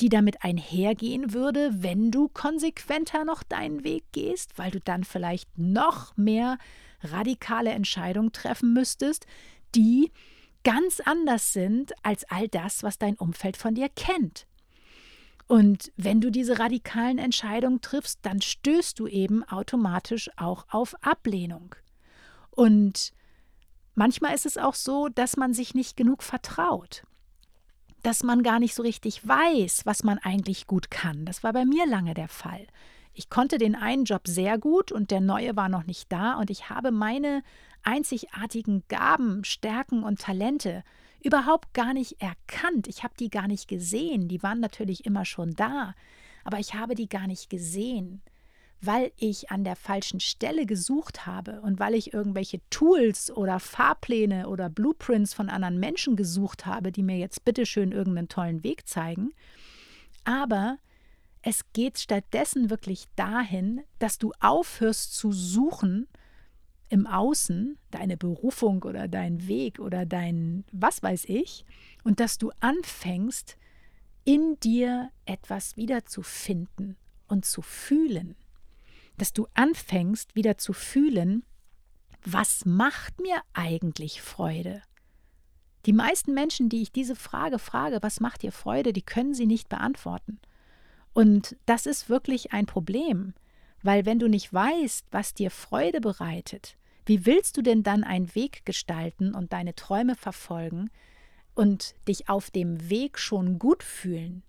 die 0.00 0.08
damit 0.08 0.44
einhergehen 0.44 1.32
würde, 1.32 1.70
wenn 1.82 2.12
du 2.12 2.28
konsequenter 2.28 3.24
noch 3.24 3.42
deinen 3.42 3.82
Weg 3.82 4.04
gehst, 4.12 4.56
weil 4.56 4.70
du 4.70 4.78
dann 4.78 5.02
vielleicht 5.02 5.58
noch 5.58 6.16
mehr 6.16 6.58
radikale 7.02 7.70
Entscheidungen 7.70 8.30
treffen 8.30 8.72
müsstest, 8.72 9.26
die 9.74 10.12
ganz 10.62 11.00
anders 11.00 11.52
sind 11.52 11.92
als 12.04 12.24
all 12.24 12.46
das, 12.48 12.84
was 12.84 12.98
dein 12.98 13.16
Umfeld 13.16 13.56
von 13.56 13.74
dir 13.74 13.88
kennt. 13.88 14.46
Und 15.48 15.92
wenn 15.96 16.20
du 16.20 16.30
diese 16.30 16.58
radikalen 16.58 17.18
Entscheidungen 17.18 17.80
triffst, 17.80 18.18
dann 18.22 18.42
stößt 18.42 18.98
du 18.98 19.06
eben 19.06 19.44
automatisch 19.44 20.28
auch 20.36 20.66
auf 20.70 20.94
Ablehnung. 21.02 21.74
Und 22.50 23.12
manchmal 23.94 24.34
ist 24.34 24.46
es 24.46 24.58
auch 24.58 24.74
so, 24.74 25.08
dass 25.08 25.36
man 25.36 25.54
sich 25.54 25.74
nicht 25.74 25.96
genug 25.96 26.22
vertraut. 26.22 27.04
dass 28.02 28.22
man 28.22 28.44
gar 28.44 28.60
nicht 28.60 28.74
so 28.76 28.82
richtig 28.84 29.26
weiß, 29.26 29.84
was 29.84 30.04
man 30.04 30.18
eigentlich 30.18 30.68
gut 30.68 30.90
kann. 30.92 31.24
Das 31.24 31.42
war 31.42 31.52
bei 31.52 31.64
mir 31.64 31.86
lange 31.86 32.14
der 32.14 32.28
Fall. 32.28 32.66
Ich 33.14 33.30
konnte 33.30 33.58
den 33.58 33.74
einen 33.74 34.04
Job 34.04 34.28
sehr 34.28 34.58
gut 34.58 34.92
und 34.92 35.10
der 35.10 35.20
neue 35.20 35.56
war 35.56 35.68
noch 35.68 35.86
nicht 35.86 36.12
da 36.12 36.34
und 36.34 36.48
ich 36.48 36.70
habe 36.70 36.92
meine 36.92 37.42
einzigartigen 37.82 38.84
Gaben, 38.88 39.42
Stärken 39.42 40.04
und 40.04 40.20
Talente 40.20 40.84
überhaupt 41.26 41.74
gar 41.74 41.92
nicht 41.92 42.22
erkannt. 42.22 42.86
Ich 42.86 43.02
habe 43.02 43.14
die 43.18 43.30
gar 43.30 43.48
nicht 43.48 43.66
gesehen. 43.66 44.28
Die 44.28 44.42
waren 44.44 44.60
natürlich 44.60 45.04
immer 45.04 45.24
schon 45.24 45.54
da, 45.54 45.94
aber 46.44 46.60
ich 46.60 46.74
habe 46.74 46.94
die 46.94 47.08
gar 47.08 47.26
nicht 47.26 47.50
gesehen, 47.50 48.22
weil 48.80 49.10
ich 49.16 49.50
an 49.50 49.64
der 49.64 49.74
falschen 49.74 50.20
Stelle 50.20 50.66
gesucht 50.66 51.26
habe 51.26 51.60
und 51.62 51.80
weil 51.80 51.94
ich 51.94 52.14
irgendwelche 52.14 52.60
Tools 52.70 53.32
oder 53.32 53.58
Fahrpläne 53.58 54.48
oder 54.48 54.70
Blueprints 54.70 55.34
von 55.34 55.48
anderen 55.48 55.80
Menschen 55.80 56.14
gesucht 56.14 56.64
habe, 56.64 56.92
die 56.92 57.02
mir 57.02 57.18
jetzt 57.18 57.44
bitteschön 57.44 57.90
irgendeinen 57.90 58.28
tollen 58.28 58.62
Weg 58.62 58.88
zeigen. 58.88 59.32
Aber 60.24 60.78
es 61.42 61.64
geht 61.72 61.98
stattdessen 61.98 62.70
wirklich 62.70 63.06
dahin, 63.16 63.82
dass 63.98 64.18
du 64.18 64.32
aufhörst 64.38 65.16
zu 65.16 65.32
suchen 65.32 66.06
im 66.88 67.06
Außen, 67.06 67.78
deine 67.90 68.16
Berufung 68.16 68.82
oder 68.82 69.08
dein 69.08 69.46
Weg 69.48 69.78
oder 69.78 70.06
dein 70.06 70.64
was 70.72 71.02
weiß 71.02 71.24
ich, 71.26 71.64
und 72.04 72.20
dass 72.20 72.38
du 72.38 72.52
anfängst, 72.60 73.56
in 74.24 74.58
dir 74.60 75.10
etwas 75.24 75.76
wiederzufinden 75.76 76.96
und 77.28 77.44
zu 77.44 77.62
fühlen. 77.62 78.34
Dass 79.18 79.32
du 79.32 79.46
anfängst, 79.54 80.34
wieder 80.34 80.58
zu 80.58 80.72
fühlen, 80.72 81.44
was 82.24 82.64
macht 82.64 83.20
mir 83.20 83.40
eigentlich 83.52 84.20
Freude? 84.20 84.82
Die 85.86 85.92
meisten 85.92 86.34
Menschen, 86.34 86.68
die 86.68 86.82
ich 86.82 86.90
diese 86.90 87.14
Frage 87.14 87.60
frage, 87.60 87.98
was 88.02 88.18
macht 88.18 88.42
dir 88.42 88.50
Freude, 88.50 88.92
die 88.92 89.02
können 89.02 89.34
sie 89.34 89.46
nicht 89.46 89.68
beantworten. 89.68 90.40
Und 91.12 91.56
das 91.64 91.86
ist 91.86 92.08
wirklich 92.08 92.52
ein 92.52 92.66
Problem, 92.66 93.32
weil 93.82 94.06
wenn 94.06 94.18
du 94.18 94.28
nicht 94.28 94.52
weißt, 94.52 95.06
was 95.10 95.34
dir 95.34 95.50
Freude 95.50 96.00
bereitet, 96.00 96.76
wie 97.04 97.24
willst 97.24 97.56
du 97.56 97.62
denn 97.62 97.82
dann 97.82 98.02
einen 98.02 98.34
Weg 98.34 98.66
gestalten 98.66 99.34
und 99.34 99.52
deine 99.52 99.74
Träume 99.74 100.16
verfolgen 100.16 100.90
und 101.54 101.94
dich 102.08 102.28
auf 102.28 102.50
dem 102.50 102.90
Weg 102.90 103.18
schon 103.18 103.58
gut 103.58 103.82
fühlen? 103.82 104.42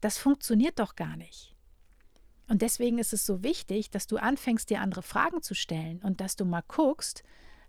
Das 0.00 0.18
funktioniert 0.18 0.78
doch 0.78 0.94
gar 0.94 1.16
nicht. 1.16 1.54
Und 2.48 2.62
deswegen 2.62 2.98
ist 2.98 3.12
es 3.12 3.26
so 3.26 3.42
wichtig, 3.42 3.90
dass 3.90 4.06
du 4.06 4.16
anfängst, 4.16 4.70
dir 4.70 4.80
andere 4.80 5.02
Fragen 5.02 5.42
zu 5.42 5.54
stellen 5.54 6.00
und 6.02 6.20
dass 6.20 6.36
du 6.36 6.44
mal 6.44 6.62
guckst, 6.66 7.22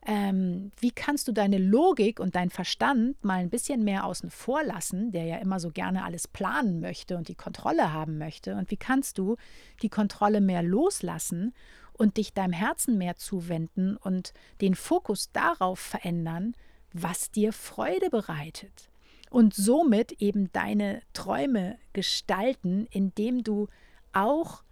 ähm, 0.06 0.72
wie 0.80 0.92
kannst 0.92 1.28
du 1.28 1.34
deine 1.34 1.58
Logik 1.58 2.20
und 2.20 2.36
dein 2.36 2.50
Verstand 2.50 3.24
mal 3.24 3.40
ein 3.40 3.50
bisschen 3.50 3.84
mehr 3.84 4.06
außen 4.06 4.30
vor 4.30 4.64
lassen, 4.64 5.12
der 5.12 5.26
ja 5.26 5.38
immer 5.38 5.60
so 5.60 5.72
gerne 5.72 6.04
alles 6.04 6.28
planen 6.28 6.80
möchte 6.80 7.18
und 7.18 7.28
die 7.28 7.36
Kontrolle 7.36 7.92
haben 7.92 8.18
möchte? 8.18 8.56
Und 8.56 8.72
wie 8.72 8.78
kannst 8.78 9.18
du 9.18 9.36
die 9.82 9.90
Kontrolle 9.90 10.40
mehr 10.40 10.64
loslassen 10.64 11.54
und 11.94 12.16
dich 12.16 12.34
deinem 12.34 12.54
Herzen 12.54 12.98
mehr 12.98 13.18
zuwenden 13.18 13.98
und 13.98 14.34
den 14.62 14.74
Fokus 14.74 15.32
darauf 15.34 15.80
verändern, 15.80 16.56
was 16.94 17.30
dir 17.32 17.52
Freude 17.52 18.10
bereitet? 18.10 18.90
Und 19.30 19.54
somit 19.54 20.14
eben 20.14 20.52
deine 20.54 21.02
Träume 21.14 21.78
gestalten, 21.94 22.88
indem 22.90 23.44
du 23.44 23.68
auch 24.14 24.64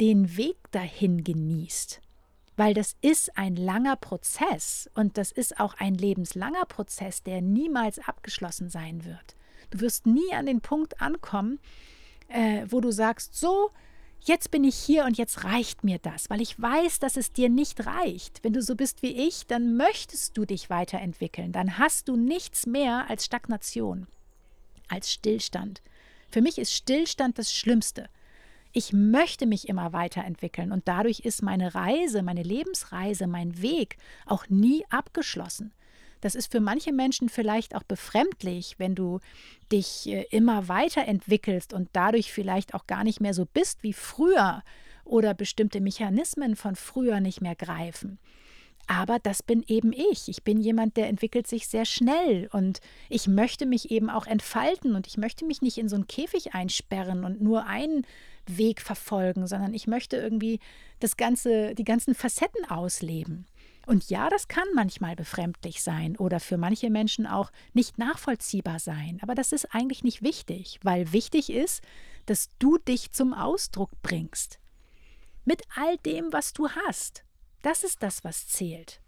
den 0.00 0.36
Weg 0.36 0.56
dahin 0.72 1.24
genießt 1.24 2.02
weil 2.60 2.74
das 2.74 2.94
ist 3.00 3.38
ein 3.38 3.56
langer 3.56 3.96
Prozess 3.96 4.90
und 4.92 5.16
das 5.16 5.32
ist 5.32 5.58
auch 5.58 5.72
ein 5.78 5.94
lebenslanger 5.94 6.66
Prozess, 6.66 7.22
der 7.22 7.40
niemals 7.40 7.98
abgeschlossen 8.00 8.68
sein 8.68 9.06
wird. 9.06 9.34
Du 9.70 9.80
wirst 9.80 10.04
nie 10.04 10.34
an 10.34 10.44
den 10.44 10.60
Punkt 10.60 11.00
ankommen, 11.00 11.58
äh, 12.28 12.66
wo 12.68 12.82
du 12.82 12.90
sagst, 12.90 13.34
so, 13.34 13.70
jetzt 14.20 14.50
bin 14.50 14.62
ich 14.64 14.76
hier 14.76 15.06
und 15.06 15.16
jetzt 15.16 15.44
reicht 15.44 15.84
mir 15.84 16.00
das, 16.00 16.28
weil 16.28 16.42
ich 16.42 16.60
weiß, 16.60 16.98
dass 16.98 17.16
es 17.16 17.32
dir 17.32 17.48
nicht 17.48 17.86
reicht. 17.86 18.44
Wenn 18.44 18.52
du 18.52 18.60
so 18.60 18.76
bist 18.76 19.00
wie 19.00 19.26
ich, 19.26 19.46
dann 19.46 19.78
möchtest 19.78 20.36
du 20.36 20.44
dich 20.44 20.68
weiterentwickeln, 20.68 21.52
dann 21.52 21.78
hast 21.78 22.08
du 22.08 22.16
nichts 22.16 22.66
mehr 22.66 23.08
als 23.08 23.24
Stagnation, 23.24 24.06
als 24.86 25.10
Stillstand. 25.10 25.80
Für 26.28 26.42
mich 26.42 26.58
ist 26.58 26.74
Stillstand 26.74 27.38
das 27.38 27.54
Schlimmste. 27.54 28.10
Ich 28.72 28.92
möchte 28.92 29.46
mich 29.46 29.68
immer 29.68 29.92
weiterentwickeln 29.92 30.70
und 30.70 30.86
dadurch 30.86 31.20
ist 31.20 31.42
meine 31.42 31.74
Reise, 31.74 32.22
meine 32.22 32.42
Lebensreise, 32.42 33.26
mein 33.26 33.60
Weg 33.62 33.96
auch 34.26 34.48
nie 34.48 34.84
abgeschlossen. 34.90 35.72
Das 36.20 36.34
ist 36.34 36.52
für 36.52 36.60
manche 36.60 36.92
Menschen 36.92 37.28
vielleicht 37.28 37.74
auch 37.74 37.82
befremdlich, 37.82 38.76
wenn 38.78 38.94
du 38.94 39.20
dich 39.72 40.08
äh, 40.08 40.26
immer 40.30 40.68
weiterentwickelst 40.68 41.72
und 41.72 41.88
dadurch 41.92 42.32
vielleicht 42.32 42.74
auch 42.74 42.86
gar 42.86 43.04
nicht 43.04 43.20
mehr 43.20 43.34
so 43.34 43.46
bist 43.46 43.82
wie 43.82 43.94
früher 43.94 44.62
oder 45.04 45.34
bestimmte 45.34 45.80
Mechanismen 45.80 46.56
von 46.56 46.76
früher 46.76 47.20
nicht 47.20 47.40
mehr 47.40 47.56
greifen. 47.56 48.18
Aber 48.90 49.20
das 49.20 49.44
bin 49.44 49.62
eben 49.68 49.92
ich. 49.92 50.28
Ich 50.28 50.42
bin 50.42 50.60
jemand, 50.60 50.96
der 50.96 51.06
entwickelt 51.06 51.46
sich 51.46 51.68
sehr 51.68 51.84
schnell 51.84 52.48
und 52.52 52.80
ich 53.08 53.28
möchte 53.28 53.64
mich 53.64 53.92
eben 53.92 54.10
auch 54.10 54.26
entfalten 54.26 54.96
und 54.96 55.06
ich 55.06 55.16
möchte 55.16 55.44
mich 55.44 55.62
nicht 55.62 55.78
in 55.78 55.88
so 55.88 55.94
einen 55.94 56.08
Käfig 56.08 56.54
einsperren 56.54 57.24
und 57.24 57.40
nur 57.40 57.66
einen 57.66 58.04
Weg 58.48 58.80
verfolgen, 58.80 59.46
sondern 59.46 59.74
ich 59.74 59.86
möchte 59.86 60.16
irgendwie 60.16 60.58
das 60.98 61.16
ganze, 61.16 61.76
die 61.76 61.84
ganzen 61.84 62.16
Facetten 62.16 62.68
ausleben. 62.68 63.46
Und 63.86 64.10
ja, 64.10 64.28
das 64.28 64.48
kann 64.48 64.66
manchmal 64.74 65.14
befremdlich 65.14 65.84
sein 65.84 66.16
oder 66.16 66.40
für 66.40 66.56
manche 66.56 66.90
Menschen 66.90 67.28
auch 67.28 67.52
nicht 67.72 67.96
nachvollziehbar 67.96 68.80
sein. 68.80 69.20
Aber 69.22 69.36
das 69.36 69.52
ist 69.52 69.72
eigentlich 69.72 70.02
nicht 70.02 70.22
wichtig, 70.22 70.80
weil 70.82 71.12
wichtig 71.12 71.50
ist, 71.50 71.80
dass 72.26 72.48
du 72.58 72.76
dich 72.76 73.12
zum 73.12 73.34
Ausdruck 73.34 73.90
bringst. 74.02 74.58
Mit 75.44 75.62
all 75.76 75.96
dem, 75.98 76.32
was 76.32 76.52
du 76.52 76.68
hast. 76.68 77.22
Das 77.62 77.84
ist 77.84 78.02
das, 78.02 78.24
was 78.24 78.48
zählt. 78.48 79.00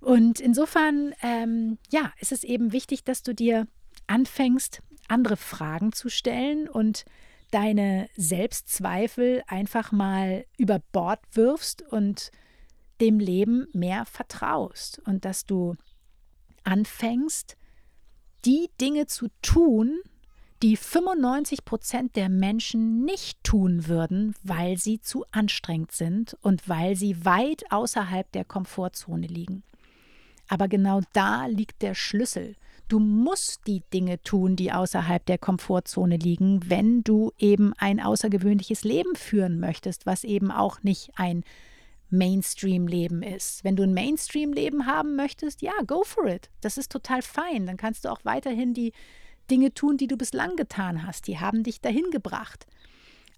Und 0.00 0.40
insofern, 0.40 1.14
ähm, 1.22 1.78
ja, 1.90 2.12
ist 2.20 2.32
es 2.32 2.44
eben 2.44 2.72
wichtig, 2.72 3.04
dass 3.04 3.22
du 3.22 3.34
dir 3.34 3.66
anfängst, 4.06 4.82
andere 5.08 5.36
Fragen 5.36 5.92
zu 5.92 6.08
stellen 6.08 6.68
und 6.68 7.04
deine 7.50 8.08
Selbstzweifel 8.16 9.42
einfach 9.46 9.92
mal 9.92 10.44
über 10.58 10.80
Bord 10.92 11.20
wirfst 11.32 11.82
und 11.82 12.30
dem 13.00 13.18
Leben 13.18 13.66
mehr 13.72 14.04
vertraust 14.06 15.00
und 15.06 15.24
dass 15.24 15.46
du 15.46 15.76
anfängst, 16.64 17.56
die 18.44 18.68
Dinge 18.80 19.06
zu 19.06 19.28
tun, 19.42 20.00
die 20.64 20.78
95 20.78 21.66
Prozent 21.66 22.16
der 22.16 22.30
Menschen 22.30 23.04
nicht 23.04 23.44
tun 23.44 23.86
würden, 23.86 24.34
weil 24.42 24.78
sie 24.78 24.98
zu 24.98 25.26
anstrengend 25.30 25.92
sind 25.92 26.38
und 26.40 26.70
weil 26.70 26.96
sie 26.96 27.26
weit 27.26 27.70
außerhalb 27.70 28.32
der 28.32 28.46
Komfortzone 28.46 29.26
liegen. 29.26 29.62
Aber 30.48 30.66
genau 30.68 31.02
da 31.12 31.44
liegt 31.48 31.82
der 31.82 31.94
Schlüssel. 31.94 32.56
Du 32.88 32.98
musst 32.98 33.66
die 33.66 33.82
Dinge 33.92 34.22
tun, 34.22 34.56
die 34.56 34.72
außerhalb 34.72 35.26
der 35.26 35.36
Komfortzone 35.36 36.16
liegen, 36.16 36.62
wenn 36.70 37.04
du 37.04 37.32
eben 37.38 37.74
ein 37.76 38.00
außergewöhnliches 38.00 38.84
Leben 38.84 39.16
führen 39.16 39.60
möchtest, 39.60 40.06
was 40.06 40.24
eben 40.24 40.50
auch 40.50 40.82
nicht 40.82 41.10
ein 41.16 41.44
Mainstream-Leben 42.08 43.22
ist. 43.22 43.64
Wenn 43.64 43.76
du 43.76 43.82
ein 43.82 43.92
Mainstream-Leben 43.92 44.86
haben 44.86 45.14
möchtest, 45.14 45.60
ja, 45.60 45.72
go 45.86 46.04
for 46.04 46.24
it. 46.24 46.48
Das 46.62 46.78
ist 46.78 46.90
total 46.90 47.20
fein. 47.20 47.66
Dann 47.66 47.76
kannst 47.76 48.06
du 48.06 48.08
auch 48.08 48.24
weiterhin 48.24 48.72
die 48.72 48.94
Dinge 49.50 49.74
tun, 49.74 49.96
die 49.96 50.06
du 50.06 50.16
bislang 50.16 50.56
getan 50.56 51.06
hast. 51.06 51.26
Die 51.26 51.38
haben 51.38 51.62
dich 51.62 51.80
dahin 51.80 52.10
gebracht. 52.10 52.66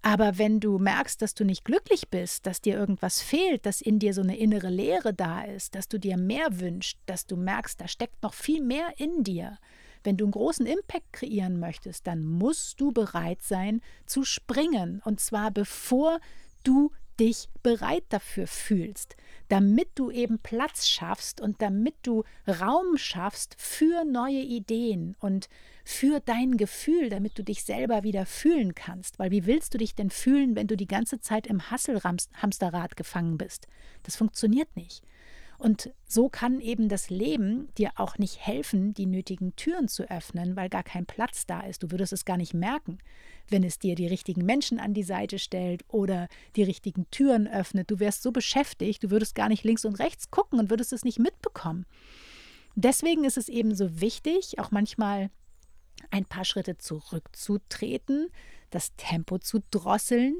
Aber 0.01 0.37
wenn 0.37 0.59
du 0.59 0.77
merkst, 0.77 1.21
dass 1.21 1.33
du 1.33 1.43
nicht 1.43 1.65
glücklich 1.65 2.09
bist, 2.09 2.45
dass 2.45 2.61
dir 2.61 2.75
irgendwas 2.75 3.21
fehlt, 3.21 3.65
dass 3.65 3.81
in 3.81 3.99
dir 3.99 4.13
so 4.13 4.21
eine 4.21 4.37
innere 4.37 4.69
Leere 4.69 5.13
da 5.13 5.41
ist, 5.43 5.75
dass 5.75 5.87
du 5.87 5.99
dir 5.99 6.17
mehr 6.17 6.59
wünschst, 6.59 6.97
dass 7.07 7.25
du 7.25 7.35
merkst, 7.35 7.81
da 7.81 7.87
steckt 7.87 8.21
noch 8.23 8.33
viel 8.33 8.63
mehr 8.63 8.93
in 8.97 9.23
dir, 9.23 9.57
wenn 10.03 10.15
du 10.15 10.25
einen 10.25 10.31
großen 10.31 10.65
Impact 10.65 11.11
kreieren 11.11 11.59
möchtest, 11.59 12.07
dann 12.07 12.23
musst 12.23 12.79
du 12.79 12.91
bereit 12.91 13.41
sein 13.41 13.81
zu 14.05 14.23
springen. 14.23 15.01
Und 15.03 15.19
zwar 15.19 15.51
bevor 15.51 16.19
du 16.63 16.91
dich 17.19 17.49
bereit 17.63 18.03
dafür 18.09 18.47
fühlst, 18.47 19.17
damit 19.49 19.89
du 19.95 20.11
eben 20.11 20.39
Platz 20.39 20.87
schaffst 20.87 21.41
und 21.41 21.61
damit 21.61 21.95
du 22.03 22.23
Raum 22.47 22.97
schaffst 22.97 23.55
für 23.57 24.03
neue 24.03 24.41
Ideen 24.41 25.15
und 25.19 25.49
für 25.83 26.19
dein 26.19 26.57
Gefühl, 26.57 27.09
damit 27.09 27.37
du 27.39 27.43
dich 27.43 27.63
selber 27.63 28.03
wieder 28.03 28.25
fühlen 28.25 28.75
kannst. 28.75 29.19
Weil 29.19 29.31
wie 29.31 29.45
willst 29.45 29.73
du 29.73 29.77
dich 29.77 29.95
denn 29.95 30.09
fühlen, 30.09 30.55
wenn 30.55 30.67
du 30.67 30.75
die 30.75 30.87
ganze 30.87 31.19
Zeit 31.19 31.47
im 31.47 31.71
Hasselhamsterrad 31.71 32.97
gefangen 32.97 33.37
bist? 33.37 33.67
Das 34.03 34.17
funktioniert 34.17 34.75
nicht. 34.75 35.03
Und 35.57 35.91
so 36.05 36.29
kann 36.29 36.61
eben 36.61 36.87
das 36.87 37.09
Leben 37.09 37.69
dir 37.77 37.91
auch 37.95 38.19
nicht 38.19 38.45
helfen, 38.45 38.93
die 38.93 39.07
nötigen 39.07 39.55
Türen 39.55 39.87
zu 39.87 40.09
öffnen, 40.09 40.55
weil 40.55 40.69
gar 40.69 40.83
kein 40.83 41.07
Platz 41.07 41.47
da 41.47 41.61
ist. 41.61 41.81
Du 41.81 41.89
würdest 41.89 42.13
es 42.13 42.25
gar 42.25 42.37
nicht 42.37 42.53
merken, 42.53 42.99
wenn 43.49 43.63
es 43.63 43.79
dir 43.79 43.95
die 43.95 44.05
richtigen 44.05 44.45
Menschen 44.45 44.79
an 44.79 44.93
die 44.93 45.03
Seite 45.03 45.39
stellt 45.39 45.83
oder 45.87 46.27
die 46.55 46.63
richtigen 46.63 47.09
Türen 47.09 47.47
öffnet. 47.47 47.89
Du 47.89 47.99
wärst 47.99 48.21
so 48.21 48.31
beschäftigt, 48.31 49.03
du 49.03 49.09
würdest 49.09 49.33
gar 49.33 49.49
nicht 49.49 49.63
links 49.63 49.83
und 49.83 49.97
rechts 49.99 50.29
gucken 50.29 50.59
und 50.59 50.69
würdest 50.69 50.93
es 50.93 51.03
nicht 51.03 51.17
mitbekommen. 51.17 51.87
Deswegen 52.75 53.23
ist 53.23 53.37
es 53.37 53.49
eben 53.49 53.73
so 53.73 53.99
wichtig, 53.99 54.59
auch 54.59 54.69
manchmal 54.69 55.31
ein 56.11 56.25
paar 56.25 56.45
Schritte 56.45 56.77
zurückzutreten, 56.77 58.29
das 58.69 58.95
Tempo 58.95 59.39
zu 59.39 59.63
drosseln, 59.71 60.37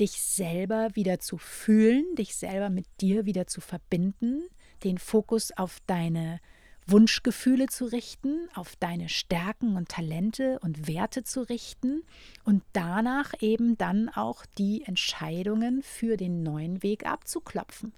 dich 0.00 0.22
selber 0.22 0.88
wieder 0.94 1.20
zu 1.20 1.38
fühlen, 1.38 2.04
dich 2.16 2.36
selber 2.36 2.70
mit 2.70 2.86
dir 3.00 3.26
wieder 3.26 3.46
zu 3.46 3.60
verbinden, 3.60 4.42
den 4.82 4.98
Fokus 4.98 5.52
auf 5.56 5.78
deine 5.86 6.40
Wunschgefühle 6.86 7.66
zu 7.66 7.86
richten, 7.86 8.48
auf 8.54 8.76
deine 8.76 9.08
Stärken 9.08 9.76
und 9.76 9.88
Talente 9.88 10.58
und 10.60 10.86
Werte 10.86 11.24
zu 11.24 11.42
richten 11.42 12.02
und 12.44 12.62
danach 12.72 13.32
eben 13.40 13.78
dann 13.78 14.10
auch 14.10 14.44
die 14.58 14.82
Entscheidungen 14.84 15.82
für 15.82 16.16
den 16.16 16.42
neuen 16.42 16.82
Weg 16.82 17.06
abzuklopfen 17.06 17.92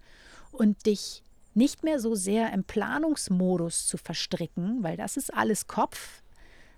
und 0.53 0.87
dich 0.87 1.23
nicht 1.55 1.83
mehr 1.83 1.99
so 1.99 2.15
sehr 2.15 2.53
im 2.53 2.65
Planungsmodus 2.65 3.87
zu 3.87 3.97
verstricken, 3.97 4.83
weil 4.83 4.97
das 4.97 5.17
ist 5.17 5.35
alles 5.35 5.67
Kopf, 5.67 6.23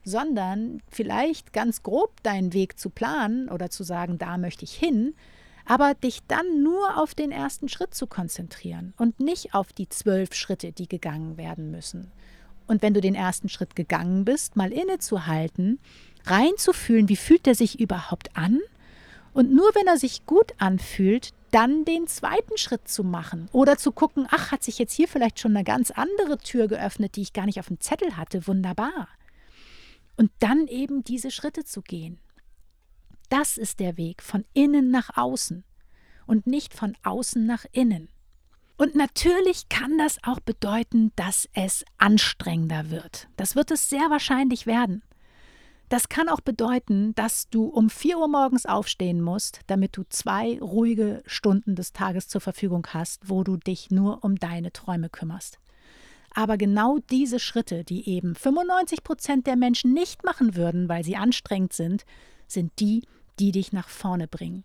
sondern 0.08 0.82
vielleicht 0.90 1.52
ganz 1.52 1.82
grob 1.82 2.22
deinen 2.22 2.52
Weg 2.52 2.78
zu 2.78 2.90
planen 2.90 3.48
oder 3.48 3.70
zu 3.70 3.84
sagen, 3.84 4.18
da 4.18 4.38
möchte 4.38 4.64
ich 4.64 4.72
hin, 4.72 5.14
aber 5.64 5.94
dich 5.94 6.20
dann 6.26 6.62
nur 6.62 6.96
auf 6.96 7.14
den 7.14 7.30
ersten 7.30 7.68
Schritt 7.68 7.94
zu 7.94 8.06
konzentrieren 8.06 8.94
und 8.96 9.20
nicht 9.20 9.54
auf 9.54 9.72
die 9.72 9.88
zwölf 9.88 10.34
Schritte, 10.34 10.72
die 10.72 10.88
gegangen 10.88 11.36
werden 11.36 11.70
müssen. 11.70 12.10
Und 12.66 12.82
wenn 12.82 12.94
du 12.94 13.00
den 13.00 13.14
ersten 13.14 13.48
Schritt 13.48 13.76
gegangen 13.76 14.24
bist, 14.24 14.56
mal 14.56 14.72
innezuhalten, 14.72 15.78
reinzufühlen, 16.24 17.08
wie 17.08 17.16
fühlt 17.16 17.46
er 17.46 17.54
sich 17.54 17.80
überhaupt 17.80 18.36
an? 18.36 18.60
Und 19.34 19.52
nur 19.54 19.70
wenn 19.74 19.86
er 19.86 19.98
sich 19.98 20.26
gut 20.26 20.52
anfühlt, 20.58 21.32
dann 21.50 21.84
den 21.84 22.06
zweiten 22.06 22.58
Schritt 22.58 22.88
zu 22.88 23.04
machen 23.04 23.48
oder 23.52 23.78
zu 23.78 23.92
gucken, 23.92 24.26
ach, 24.30 24.52
hat 24.52 24.62
sich 24.62 24.78
jetzt 24.78 24.92
hier 24.92 25.08
vielleicht 25.08 25.38
schon 25.38 25.56
eine 25.56 25.64
ganz 25.64 25.90
andere 25.90 26.38
Tür 26.38 26.66
geöffnet, 26.68 27.16
die 27.16 27.22
ich 27.22 27.32
gar 27.32 27.46
nicht 27.46 27.60
auf 27.60 27.68
dem 27.68 27.80
Zettel 27.80 28.16
hatte, 28.16 28.46
wunderbar. 28.46 29.08
Und 30.18 30.30
dann 30.40 30.66
eben 30.66 31.04
diese 31.04 31.30
Schritte 31.30 31.64
zu 31.64 31.80
gehen. 31.80 32.18
Das 33.30 33.56
ist 33.56 33.78
der 33.78 33.96
Weg 33.96 34.22
von 34.22 34.44
innen 34.52 34.90
nach 34.90 35.16
außen 35.16 35.64
und 36.26 36.46
nicht 36.46 36.74
von 36.74 36.96
außen 37.04 37.46
nach 37.46 37.64
innen. 37.72 38.08
Und 38.76 38.94
natürlich 38.94 39.68
kann 39.68 39.96
das 39.96 40.18
auch 40.24 40.40
bedeuten, 40.40 41.12
dass 41.16 41.48
es 41.52 41.84
anstrengender 41.98 42.90
wird. 42.90 43.28
Das 43.36 43.56
wird 43.56 43.70
es 43.70 43.88
sehr 43.88 44.10
wahrscheinlich 44.10 44.66
werden. 44.66 45.02
Das 45.88 46.08
kann 46.08 46.28
auch 46.28 46.40
bedeuten, 46.40 47.14
dass 47.14 47.48
du 47.48 47.64
um 47.64 47.88
4 47.88 48.18
Uhr 48.18 48.28
morgens 48.28 48.66
aufstehen 48.66 49.22
musst, 49.22 49.60
damit 49.68 49.96
du 49.96 50.02
zwei 50.10 50.58
ruhige 50.60 51.22
Stunden 51.26 51.76
des 51.76 51.92
Tages 51.92 52.28
zur 52.28 52.40
Verfügung 52.40 52.86
hast, 52.92 53.28
wo 53.30 53.42
du 53.42 53.56
dich 53.56 53.90
nur 53.90 54.22
um 54.22 54.34
deine 54.36 54.72
Träume 54.72 55.08
kümmerst. 55.10 55.58
Aber 56.38 56.56
genau 56.56 56.98
diese 57.10 57.40
Schritte, 57.40 57.82
die 57.82 58.08
eben 58.08 58.36
95 58.36 59.02
Prozent 59.02 59.48
der 59.48 59.56
Menschen 59.56 59.92
nicht 59.92 60.24
machen 60.24 60.54
würden, 60.54 60.88
weil 60.88 61.02
sie 61.02 61.16
anstrengend 61.16 61.72
sind, 61.72 62.04
sind 62.46 62.70
die, 62.78 63.02
die 63.40 63.50
dich 63.50 63.72
nach 63.72 63.88
vorne 63.88 64.28
bringen 64.28 64.62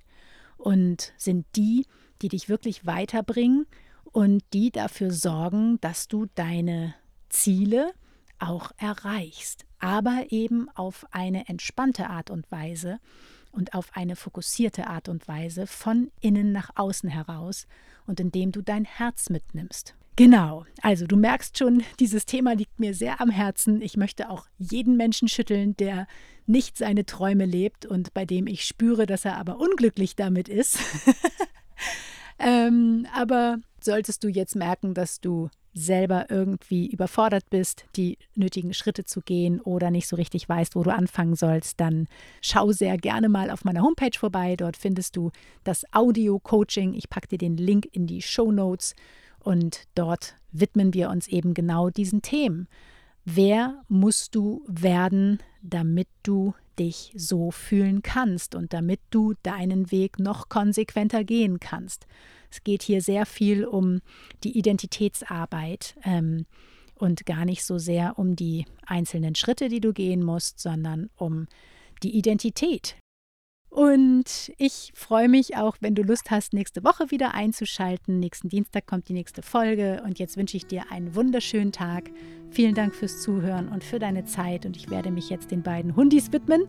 und 0.58 1.14
sind 1.18 1.48
die, 1.56 1.88
die 2.22 2.28
dich 2.28 2.48
wirklich 2.48 2.86
weiterbringen 2.86 3.66
und 4.04 4.44
die 4.54 4.70
dafür 4.70 5.10
sorgen, 5.10 5.82
dass 5.82 6.08
du 6.08 6.28
deine 6.36 6.94
Ziele 7.30 7.92
auch 8.38 8.70
erreichst, 8.78 9.66
aber 9.80 10.28
eben 10.30 10.70
auf 10.76 11.08
eine 11.10 11.50
entspannte 11.50 12.08
Art 12.08 12.30
und 12.30 12.52
Weise 12.52 13.00
und 13.52 13.74
auf 13.74 13.98
eine 13.98 14.16
fokussierte 14.16 14.86
Art 14.86 15.10
und 15.10 15.28
Weise 15.28 15.66
von 15.66 16.12
innen 16.20 16.52
nach 16.52 16.70
außen 16.76 17.10
heraus 17.10 17.66
und 18.06 18.20
indem 18.20 18.52
du 18.52 18.62
dein 18.62 18.86
Herz 18.86 19.32
mitnimmst. 19.32 19.96
Genau, 20.16 20.66
also 20.82 21.08
du 21.08 21.16
merkst 21.16 21.58
schon, 21.58 21.84
dieses 22.00 22.26
Thema 22.26 22.54
liegt 22.54 22.80
mir 22.80 22.94
sehr 22.94 23.20
am 23.20 23.32
Herzen. 23.32 23.82
Ich 23.82 23.98
möchte 23.98 24.30
auch 24.30 24.46
jeden 24.60 24.96
Menschen 24.96 25.28
schütteln, 25.28 25.76
der 25.78 26.08
nicht 26.46 26.78
seine 26.78 27.06
Träume 27.06 27.46
lebt 27.46 27.86
und 27.86 28.14
bei 28.14 28.26
dem 28.26 28.46
ich 28.46 28.66
spüre, 28.66 29.08
dass 29.08 29.26
er 29.26 29.38
aber 29.38 29.60
unglücklich 29.60 30.16
damit 30.16 30.50
ist. 30.50 30.78
ähm, 32.40 33.08
aber 33.14 33.58
solltest 33.82 34.24
du 34.24 34.28
jetzt 34.28 34.56
merken, 34.56 34.94
dass 34.94 35.20
du 35.20 35.50
selber 35.74 36.28
irgendwie 36.30 36.86
überfordert 36.88 37.50
bist, 37.50 37.86
die 37.96 38.20
nötigen 38.36 38.76
Schritte 38.76 39.06
zu 39.06 39.22
gehen 39.22 39.60
oder 39.60 39.90
nicht 39.90 40.08
so 40.08 40.16
richtig 40.16 40.48
weißt, 40.48 40.76
wo 40.76 40.84
du 40.84 40.94
anfangen 40.94 41.36
sollst, 41.36 41.80
dann 41.80 42.08
schau 42.42 42.72
sehr 42.72 42.98
gerne 42.98 43.30
mal 43.30 43.50
auf 43.50 43.66
meiner 43.66 43.82
Homepage 43.82 44.18
vorbei. 44.18 44.56
Dort 44.56 44.78
findest 44.78 45.16
du 45.16 45.32
das 45.64 45.84
Audio-Coaching. 45.92 46.94
Ich 46.94 47.10
packe 47.10 47.30
dir 47.30 47.40
den 47.40 47.58
Link 47.58 47.88
in 47.92 48.06
die 48.06 48.22
Show 48.22 48.52
Notes 48.52 48.94
und 49.44 49.88
dort 49.96 50.36
widmen 50.52 50.94
wir 50.94 51.10
uns 51.10 51.28
eben 51.28 51.54
genau 51.54 51.90
diesen 51.90 52.22
Themen. 52.22 52.68
Wer 53.26 53.84
musst 53.88 54.36
du 54.36 54.64
werden, 54.68 55.40
damit 55.62 56.08
du 56.24 56.54
dich 56.78 57.14
so 57.16 57.52
fühlen 57.52 58.02
kannst 58.02 58.56
und 58.56 58.74
damit 58.74 59.00
du 59.12 59.34
deinen 59.44 59.92
Weg 59.92 60.20
noch 60.20 60.50
konsequenter 60.50 61.24
gehen 61.24 61.60
kannst? 61.60 62.06
Es 62.50 62.64
geht 62.64 62.84
hier 62.84 63.02
sehr 63.02 63.26
viel 63.26 63.66
um 63.66 64.02
die 64.44 64.58
Identitätsarbeit 64.58 65.96
ähm, 66.04 66.46
und 66.96 67.26
gar 67.26 67.46
nicht 67.46 67.64
so 67.64 67.78
sehr 67.78 68.20
um 68.20 68.36
die 68.36 68.66
einzelnen 68.86 69.36
Schritte, 69.36 69.70
die 69.70 69.80
du 69.80 69.94
gehen 69.94 70.24
musst, 70.24 70.60
sondern 70.60 71.10
um 71.16 71.48
die 72.04 72.18
Identität, 72.18 72.96
und 73.74 74.54
ich 74.60 74.92
freue 74.94 75.28
mich 75.28 75.58
auch, 75.58 75.78
wenn 75.80 75.96
du 75.96 76.04
Lust 76.04 76.30
hast, 76.30 76.54
nächste 76.54 76.84
Woche 76.84 77.10
wieder 77.10 77.34
einzuschalten. 77.34 78.20
Nächsten 78.20 78.48
Dienstag 78.48 78.86
kommt 78.86 79.10
die 79.10 79.14
nächste 79.14 79.42
Folge. 79.42 80.04
Und 80.06 80.20
jetzt 80.20 80.38
wünsche 80.38 80.58
ich 80.58 80.68
dir 80.68 80.92
einen 80.92 81.16
wunderschönen 81.16 81.72
Tag. 81.72 82.12
Vielen 82.52 82.76
Dank 82.76 82.94
fürs 82.94 83.24
Zuhören 83.24 83.70
und 83.70 83.84
für 83.84 83.98
deine 83.98 84.26
Zeit. 84.26 84.68
Und 84.68 84.78
ich 84.78 84.92
werde 84.92 85.10
mich 85.10 85.32
jetzt 85.32 85.50
den 85.50 85.64
beiden 85.64 85.96
Hundis 85.96 86.32
widmen, 86.32 86.68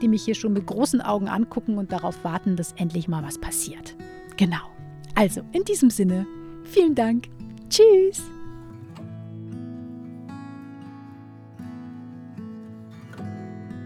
die 0.00 0.08
mich 0.08 0.24
hier 0.24 0.34
schon 0.34 0.54
mit 0.54 0.64
großen 0.64 1.02
Augen 1.02 1.28
angucken 1.28 1.76
und 1.76 1.92
darauf 1.92 2.24
warten, 2.24 2.56
dass 2.56 2.72
endlich 2.72 3.06
mal 3.06 3.22
was 3.22 3.38
passiert. 3.38 3.94
Genau. 4.38 4.70
Also, 5.14 5.42
in 5.52 5.62
diesem 5.64 5.90
Sinne, 5.90 6.26
vielen 6.64 6.94
Dank. 6.94 7.28
Tschüss. 7.68 8.22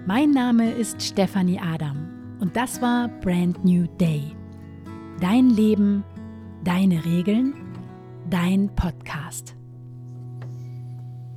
Mein 0.07 0.31
Name 0.31 0.71
ist 0.71 1.03
Stefanie 1.03 1.59
Adam. 1.59 2.10
Und 2.41 2.57
das 2.57 2.81
war 2.81 3.09
Brand 3.21 3.63
New 3.67 3.87
Day. 3.99 4.35
Dein 5.21 5.51
Leben, 5.51 6.03
deine 6.65 7.05
Regeln, 7.05 7.53
dein 8.31 8.75
Podcast. 8.75 9.55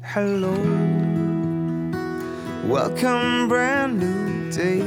Hello, 0.01 0.53
welcome, 2.69 3.49
brand 3.49 3.99
new 3.99 4.49
day. 4.49 4.81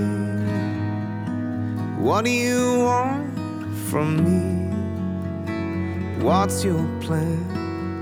What 2.01 2.25
do 2.25 2.31
you 2.31 2.83
want 2.83 3.27
from 3.91 4.17
me? 4.25 4.73
What's 6.23 6.65
your 6.65 6.83
plan? 7.01 7.45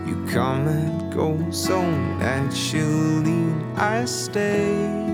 You 0.06 0.24
come 0.32 0.68
and 0.68 1.12
go 1.12 1.36
so 1.50 1.82
naturally. 2.20 3.52
I 3.76 4.04
stay. 4.04 5.13